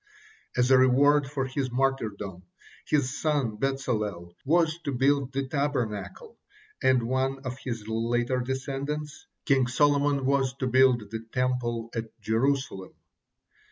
As 0.57 0.71
a 0.71 0.79
reward 0.79 1.29
for 1.29 1.45
his 1.45 1.69
martyrdom, 1.69 2.41
his 2.87 3.21
son 3.21 3.57
Bezalel 3.57 4.33
was 4.43 4.79
to 4.79 4.91
build 4.91 5.31
the 5.31 5.47
Tabernacle, 5.47 6.39
and 6.81 7.03
one 7.03 7.37
of 7.45 7.59
his 7.59 7.87
later 7.87 8.39
descendants, 8.39 9.27
King 9.45 9.67
Solomon, 9.67 10.25
was 10.25 10.55
to 10.55 10.65
build 10.65 11.03
the 11.11 11.19
Temple 11.31 11.91
at 11.93 12.19
Jerusalem. 12.19 12.95